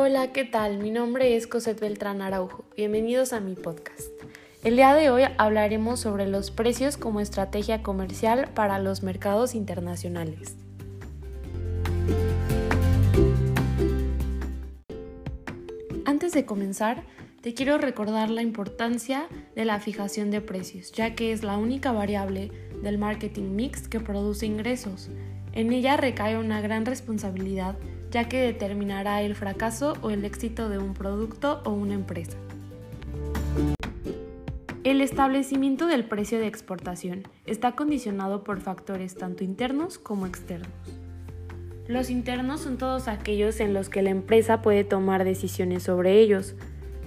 Hola, 0.00 0.30
¿qué 0.30 0.44
tal? 0.44 0.78
Mi 0.78 0.92
nombre 0.92 1.34
es 1.34 1.48
Cosette 1.48 1.80
Beltrán 1.80 2.22
Araujo. 2.22 2.64
Bienvenidos 2.76 3.32
a 3.32 3.40
mi 3.40 3.56
podcast. 3.56 4.12
El 4.62 4.76
día 4.76 4.94
de 4.94 5.10
hoy 5.10 5.24
hablaremos 5.38 5.98
sobre 5.98 6.28
los 6.28 6.52
precios 6.52 6.96
como 6.96 7.18
estrategia 7.18 7.82
comercial 7.82 8.48
para 8.54 8.78
los 8.78 9.02
mercados 9.02 9.56
internacionales. 9.56 10.54
Antes 16.04 16.30
de 16.30 16.46
comenzar, 16.46 17.02
te 17.40 17.54
quiero 17.54 17.76
recordar 17.76 18.30
la 18.30 18.42
importancia 18.42 19.26
de 19.56 19.64
la 19.64 19.80
fijación 19.80 20.30
de 20.30 20.40
precios, 20.40 20.92
ya 20.92 21.16
que 21.16 21.32
es 21.32 21.42
la 21.42 21.58
única 21.58 21.90
variable 21.90 22.52
del 22.84 22.98
marketing 22.98 23.56
mix 23.56 23.88
que 23.88 23.98
produce 23.98 24.46
ingresos. 24.46 25.10
En 25.52 25.72
ella 25.72 25.96
recae 25.96 26.38
una 26.38 26.60
gran 26.60 26.86
responsabilidad, 26.86 27.76
ya 28.10 28.28
que 28.28 28.40
determinará 28.40 29.22
el 29.22 29.34
fracaso 29.34 29.94
o 30.02 30.10
el 30.10 30.24
éxito 30.24 30.68
de 30.68 30.78
un 30.78 30.94
producto 30.94 31.60
o 31.64 31.70
una 31.70 31.94
empresa. 31.94 32.36
El 34.84 35.00
establecimiento 35.00 35.86
del 35.86 36.04
precio 36.04 36.38
de 36.38 36.46
exportación 36.46 37.24
está 37.44 37.72
condicionado 37.72 38.42
por 38.44 38.60
factores 38.60 39.16
tanto 39.16 39.44
internos 39.44 39.98
como 39.98 40.26
externos. 40.26 40.70
Los 41.86 42.10
internos 42.10 42.60
son 42.60 42.78
todos 42.78 43.08
aquellos 43.08 43.60
en 43.60 43.74
los 43.74 43.88
que 43.88 44.02
la 44.02 44.10
empresa 44.10 44.62
puede 44.62 44.84
tomar 44.84 45.24
decisiones 45.24 45.82
sobre 45.82 46.20
ellos, 46.20 46.54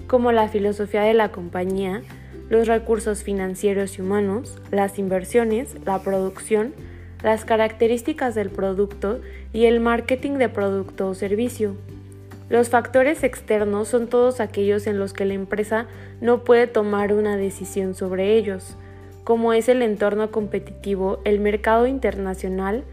como 0.06 0.32
la 0.32 0.48
filosofía 0.48 1.02
de 1.02 1.14
la 1.14 1.32
compañía, 1.32 2.02
los 2.50 2.68
recursos 2.68 3.22
financieros 3.22 3.98
y 3.98 4.02
humanos, 4.02 4.60
las 4.70 4.98
inversiones, 4.98 5.74
la 5.84 6.02
producción, 6.02 6.74
las 7.22 7.44
características 7.44 8.34
del 8.34 8.50
producto 8.50 9.20
y 9.52 9.66
el 9.66 9.80
marketing 9.80 10.38
de 10.38 10.48
producto 10.48 11.08
o 11.08 11.14
servicio. 11.14 11.76
Los 12.48 12.68
factores 12.68 13.22
externos 13.22 13.88
son 13.88 14.08
todos 14.08 14.40
aquellos 14.40 14.86
en 14.86 14.98
los 14.98 15.12
que 15.12 15.24
la 15.24 15.34
empresa 15.34 15.86
no 16.20 16.44
puede 16.44 16.66
tomar 16.66 17.14
una 17.14 17.36
decisión 17.36 17.94
sobre 17.94 18.36
ellos, 18.36 18.76
como 19.24 19.52
es 19.52 19.68
el 19.68 19.82
entorno 19.82 20.30
competitivo, 20.30 21.20
el 21.24 21.40
mercado 21.40 21.86
internacional, 21.86 22.84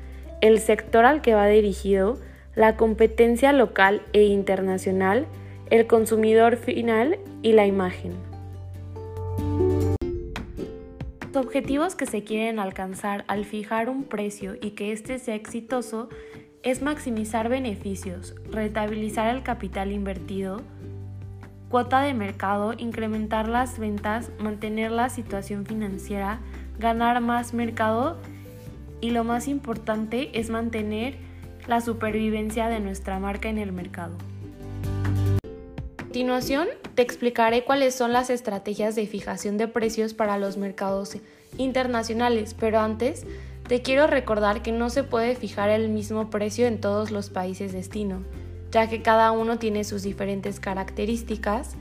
el 0.42 0.60
sector 0.60 1.06
al 1.06 1.22
que 1.22 1.34
va 1.34 1.48
dirigido, 1.48 2.18
la 2.56 2.78
competencia 2.78 3.52
local 3.52 4.02
e 4.14 4.24
internacional, 4.24 5.26
el 5.70 5.88
consumidor 5.88 6.56
final 6.56 7.20
y 7.42 7.54
la 7.54 7.66
imagen. 7.66 8.29
Objetivos 11.40 11.96
que 11.96 12.06
se 12.06 12.24
quieren 12.24 12.60
alcanzar 12.60 13.26
al 13.28 13.46
fijar 13.46 13.90
un 13.90 14.04
precio 14.04 14.56
y 14.62 14.72
que 14.72 14.92
éste 14.92 15.18
sea 15.20 15.36
exitoso 15.36 16.10
es 16.62 16.82
maximizar 16.82 17.50
beneficios, 17.50 18.36
rentabilizar 18.52 19.34
el 19.34 19.44
capital 19.44 19.92
invertido, 19.92 20.62
cuota 21.70 22.02
de 22.02 22.14
mercado, 22.14 22.74
incrementar 22.78 23.48
las 23.48 23.80
ventas, 23.80 24.32
mantener 24.40 24.92
la 24.92 25.10
situación 25.10 25.66
financiera, 25.66 26.40
ganar 26.78 27.22
más 27.22 27.54
mercado 27.54 28.18
y 29.02 29.12
lo 29.12 29.24
más 29.24 29.48
importante 29.48 30.38
es 30.38 30.50
mantener 30.50 31.18
la 31.68 31.80
supervivencia 31.80 32.68
de 32.68 32.80
nuestra 32.80 33.20
marca 33.20 33.50
en 33.50 33.58
el 33.58 33.72
mercado. 33.72 34.18
Continuación, 36.10 36.68
te 36.96 37.04
explicaré 37.04 37.64
cuáles 37.64 37.94
son 37.94 38.14
las 38.14 38.32
estrategias 38.32 38.96
de 38.96 39.06
fijación 39.06 39.60
de 39.60 39.68
precios 39.68 40.16
para 40.16 40.40
los 40.40 40.58
mercados 40.58 41.16
internacionales, 41.60 42.56
pero 42.60 42.80
antes 42.80 43.28
te 43.68 43.84
quiero 43.84 44.08
recordar 44.08 44.64
que 44.64 44.72
no 44.72 44.90
se 44.90 45.04
puede 45.04 45.36
fijar 45.36 45.70
el 45.70 45.88
mismo 45.88 46.32
precio 46.32 46.66
en 46.66 46.82
todos 46.82 47.12
los 47.12 47.30
países 47.30 47.74
destino, 47.74 48.24
ya 48.72 48.90
que 48.90 49.04
cada 49.04 49.30
uno 49.30 49.60
tiene 49.60 49.84
sus 49.84 50.02
diferentes 50.02 50.60
características 50.60 51.76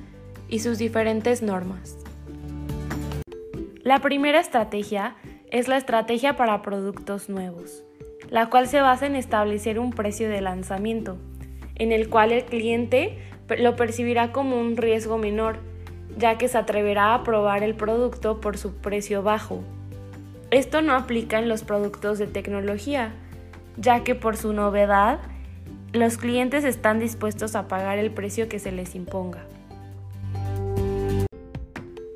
y 0.47 0.58
sus 0.58 0.77
diferentes 0.77 1.41
normas. 1.41 1.97
La 3.83 4.01
primera 4.02 4.41
estrategia 4.41 5.17
es 5.51 5.69
la 5.69 5.79
estrategia 5.79 6.36
para 6.36 6.61
productos 6.61 7.31
nuevos, 7.31 7.83
la 8.29 8.51
cual 8.51 8.69
se 8.69 8.83
basa 8.83 9.07
en 9.07 9.17
establecer 9.17 9.79
un 9.79 9.91
precio 9.91 10.29
de 10.29 10.42
lanzamiento, 10.42 11.17
en 11.77 11.92
el 11.92 12.11
cual 12.11 12.33
el 12.33 12.45
cliente 12.45 13.17
lo 13.57 13.77
percibirá 13.77 14.33
como 14.33 14.61
un 14.61 14.77
riesgo 14.77 15.19
menor, 15.19 15.59
ya 16.17 16.39
que 16.39 16.48
se 16.48 16.59
atreverá 16.59 17.14
a 17.14 17.23
probar 17.23 17.63
el 17.63 17.75
producto 17.75 18.41
por 18.41 18.59
su 18.59 18.75
precio 18.75 19.23
bajo 19.23 19.63
esto 20.51 20.81
no 20.81 20.95
aplica 20.95 21.39
en 21.39 21.48
los 21.48 21.63
productos 21.63 22.19
de 22.19 22.27
tecnología, 22.27 23.13
ya 23.77 24.03
que 24.03 24.14
por 24.14 24.39
su 24.39 24.55
novedad, 24.55 25.20
los 25.92 26.17
clientes 26.17 26.64
están 26.64 27.01
dispuestos 27.01 27.55
a 27.55 27.69
pagar 27.69 27.98
el 27.98 28.11
precio 28.11 28.48
que 28.48 28.58
se 28.58 28.73
les 28.73 28.95
imponga. 28.95 29.45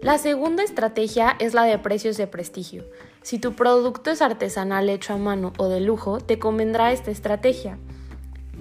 La 0.01 0.17
segunda 0.17 0.63
estrategia 0.63 1.37
es 1.41 1.53
la 1.53 1.65
de 1.65 1.79
precios 1.79 2.17
de 2.17 2.27
prestigio. 2.27 2.85
Si 3.21 3.39
tu 3.39 3.53
producto 3.53 4.11
es 4.11 4.23
artesanal 4.23 4.89
hecho 4.89 5.13
a 5.13 5.19
mano 5.19 5.53
o 5.59 5.69
de 5.69 5.81
lujo, 5.81 6.19
te 6.19 6.39
convendrá 6.39 6.91
esta 6.91 7.11
estrategia, 7.11 7.77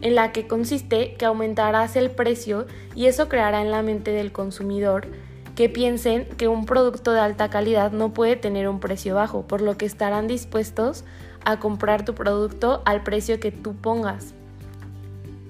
en 0.02 0.16
la 0.16 0.32
que 0.32 0.48
consiste 0.48 1.14
que 1.16 1.26
aumentarás 1.26 1.96
el 1.96 2.12
precio 2.12 2.66
y 2.96 3.06
eso 3.06 3.30
creará 3.30 3.62
en 3.62 3.72
la 3.72 3.82
mente 3.82 4.12
del 4.12 4.32
consumidor 4.32 5.08
que 5.56 5.70
piensen 5.70 6.26
que 6.38 6.48
un 6.48 6.66
producto 6.66 7.12
de 7.12 7.20
alta 7.20 7.50
calidad 7.50 7.92
no 7.92 8.14
puede 8.14 8.36
tener 8.36 8.68
un 8.68 8.80
precio 8.80 9.16
bajo, 9.16 9.44
por 9.44 9.62
lo 9.62 9.78
que 9.78 9.86
estarán 9.86 10.28
dispuestos 10.28 11.04
a 11.44 11.60
comprar 11.60 12.06
tu 12.06 12.14
producto 12.16 12.82
al 12.86 13.04
precio 13.04 13.40
que 13.40 13.52
tú 13.52 13.76
pongas. 13.76 14.34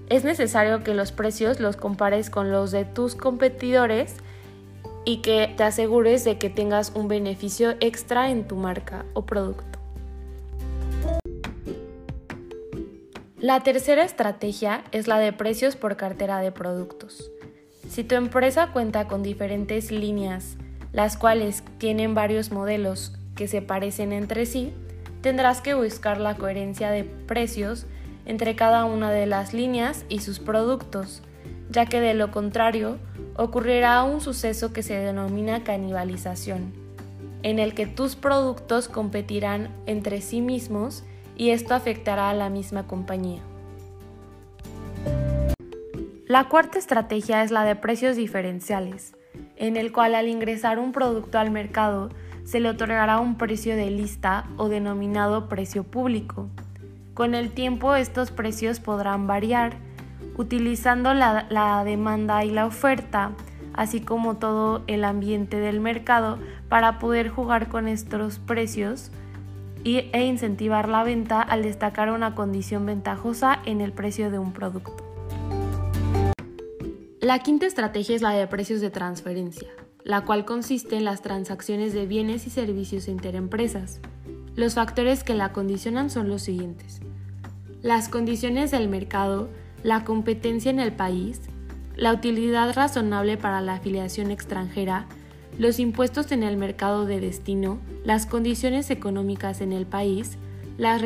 Es 0.10 0.24
necesario 0.24 0.84
que 0.84 0.94
los 0.94 1.12
precios 1.12 1.60
los 1.60 1.78
compares 1.78 2.30
con 2.30 2.52
los 2.52 2.72
de 2.72 2.84
tus 2.84 3.16
competidores 3.16 4.16
y 5.06 5.18
que 5.22 5.54
te 5.56 5.64
asegures 5.64 6.24
de 6.24 6.38
que 6.38 6.50
tengas 6.50 6.92
un 6.96 7.08
beneficio 7.08 7.76
extra 7.80 8.30
en 8.30 8.48
tu 8.48 8.56
marca 8.56 9.06
o 9.14 9.26
producto. 9.26 9.81
La 13.42 13.62
tercera 13.62 14.04
estrategia 14.04 14.84
es 14.92 15.08
la 15.08 15.18
de 15.18 15.34
precios 15.34 15.76
por 15.76 15.98
cartera 15.98 16.38
de 16.42 16.52
productos. 16.52 17.32
Si 17.90 18.04
tu 18.04 18.14
empresa 18.14 18.68
cuenta 18.72 19.08
con 19.08 19.24
diferentes 19.24 19.90
líneas, 19.90 20.58
las 20.94 21.18
cuales 21.18 21.64
tienen 21.80 22.14
varios 22.14 22.52
modelos 22.52 23.14
que 23.36 23.48
se 23.48 23.64
parecen 23.64 24.14
entre 24.14 24.46
sí, 24.46 24.72
tendrás 25.22 25.60
que 25.60 25.74
buscar 25.74 26.22
la 26.22 26.36
coherencia 26.36 26.92
de 26.92 27.04
precios 27.04 27.88
entre 28.28 28.56
cada 28.56 28.86
una 28.86 29.10
de 29.10 29.26
las 29.26 29.56
líneas 29.56 30.06
y 30.08 30.20
sus 30.20 30.38
productos, 30.38 31.24
ya 31.72 31.88
que 31.88 32.00
de 32.00 32.14
lo 32.14 32.30
contrario 32.30 33.00
ocurrirá 33.36 34.04
un 34.04 34.22
suceso 34.22 34.72
que 34.72 34.84
se 34.84 34.94
denomina 34.94 35.64
canibalización, 35.64 36.74
en 37.42 37.58
el 37.58 37.74
que 37.74 37.88
tus 37.88 38.16
productos 38.16 38.88
competirán 38.88 39.74
entre 39.88 40.22
sí 40.22 40.42
mismos 40.42 41.04
y 41.42 41.50
esto 41.50 41.74
afectará 41.74 42.30
a 42.30 42.36
la 42.36 42.52
misma 42.52 42.86
compañía. 42.86 43.42
La 46.28 46.48
cuarta 46.48 46.78
estrategia 46.78 47.42
es 47.42 47.50
la 47.50 47.64
de 47.64 47.76
precios 47.76 48.16
diferenciales, 48.16 49.16
en 49.56 49.76
el 49.76 49.92
cual 49.92 50.14
al 50.14 50.28
ingresar 50.28 50.78
un 50.78 50.92
producto 50.92 51.40
al 51.40 51.50
mercado 51.50 52.10
se 52.44 52.60
le 52.60 52.70
otorgará 52.70 53.20
un 53.20 53.40
precio 53.40 53.76
de 53.76 53.90
lista 53.90 54.46
o 54.58 54.70
denominado 54.70 55.50
precio 55.50 55.84
público. 55.84 56.48
Con 57.16 57.34
el 57.34 57.50
tiempo 57.50 57.96
estos 57.96 58.30
precios 58.30 58.80
podrán 58.80 59.26
variar, 59.26 59.74
utilizando 60.38 61.16
la, 61.16 61.82
demanda 61.84 62.46
y 62.46 62.52
la 62.52 62.68
oferta, 62.68 63.32
así 63.74 64.00
como 64.00 64.38
todo 64.38 64.84
el 64.86 65.04
ambiente 65.04 65.58
del 65.58 65.80
mercado, 65.80 66.38
para 66.70 67.00
poder 67.00 67.30
jugar 67.30 67.68
con 67.68 67.88
estos 67.88 68.38
precios 68.38 69.12
e 69.84 70.26
incentivar 70.26 70.88
la 70.88 71.04
venta 71.04 71.42
al 71.42 71.64
destacar 71.64 72.12
una 72.12 72.36
condición 72.36 72.86
ventajosa 72.86 73.60
en 73.66 73.82
el 73.82 73.94
precio 73.94 74.30
de 74.32 74.40
un 74.40 74.54
producto. 74.54 75.06
La 77.20 77.40
quinta 77.40 77.66
estrategia 77.66 78.16
es 78.16 78.22
la 78.22 78.32
de 78.32 78.48
precios 78.48 78.82
de 78.82 78.90
transferencia, 78.90 79.70
la 80.04 80.22
cual 80.22 80.46
consiste 80.46 80.98
en 80.98 81.06
las 81.06 81.22
transacciones 81.22 81.94
de 81.94 82.06
bienes 82.06 82.48
y 82.48 82.50
servicios 82.50 83.08
interempresas. 83.08 84.00
Los 84.56 84.74
factores 84.76 85.24
que 85.24 85.36
la 85.36 85.54
condicionan 85.54 86.10
son 86.10 86.30
los 86.30 86.42
siguientes. 86.42 87.00
Las 87.82 88.10
condiciones 88.10 88.72
del 88.72 88.90
mercado, 88.90 89.50
la 89.84 90.04
competencia 90.04 90.70
en 90.70 90.80
el 90.80 90.94
país, 90.94 91.42
la 91.96 92.14
utilidad 92.14 92.74
razonable 92.74 93.38
para 93.38 93.62
la 93.62 93.76
afiliación 93.76 94.32
extranjera, 94.32 95.08
los 95.58 95.80
impuestos 95.80 96.32
en 96.32 96.44
el 96.44 96.58
mercado 96.58 97.06
de 97.06 97.20
destino, 97.20 97.80
las 98.04 98.26
condiciones 98.26 98.90
económicas 98.90 99.62
en 99.62 99.74
el 99.74 99.86
país, 99.86 100.38
las 100.78 101.02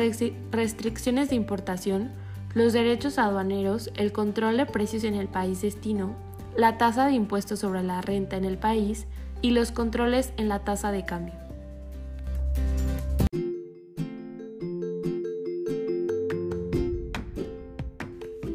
restricciones 0.50 1.28
de 1.28 1.36
importación, 1.36 2.10
los 2.54 2.72
derechos 2.72 3.18
aduaneros, 3.18 3.90
el 3.96 4.12
control 4.12 4.56
de 4.56 4.66
precios 4.66 5.04
en 5.04 5.14
el 5.14 5.28
país 5.28 5.60
destino, 5.60 6.16
la 6.56 6.78
tasa 6.78 7.06
de 7.06 7.12
impuestos 7.12 7.60
sobre 7.60 7.82
la 7.82 8.00
renta 8.00 8.36
en 8.36 8.44
el 8.44 8.56
país 8.56 9.06
y 9.42 9.50
los 9.50 9.72
controles 9.72 10.32
en 10.38 10.48
la 10.48 10.60
tasa 10.60 10.90
de 10.90 11.04
cambio. 11.04 11.34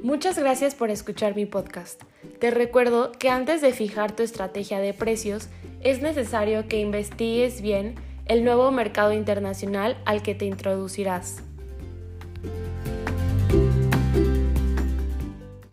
Muchas 0.02 0.38
gracias 0.38 0.76
por 0.76 0.90
escuchar 0.90 1.36
mi 1.36 1.46
podcast. 1.46 2.02
Te 2.40 2.52
recuerdo 2.52 3.12
que 3.12 3.30
antes 3.30 3.62
de 3.62 3.72
fijar 3.72 4.16
tu 4.16 4.24
estrategia 4.24 4.80
de 4.80 4.94
precios, 4.94 5.48
es 5.84 6.02
necesario 6.02 6.68
que 6.68 6.80
investigues 6.80 7.62
bien 7.62 7.96
el 8.32 8.46
nuevo 8.46 8.72
mercado 8.72 9.12
internacional 9.12 9.98
al 10.06 10.24
que 10.24 10.34
te 10.36 10.46
introducirás. 10.46 11.44